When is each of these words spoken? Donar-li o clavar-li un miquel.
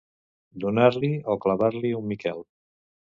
Donar-li 0.63 1.11
o 1.33 1.37
clavar-li 1.45 1.95
un 2.01 2.09
miquel. 2.13 2.43